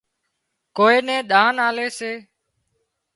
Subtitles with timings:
[0.77, 2.11] ڪوئي نين ۮانَ آلي سي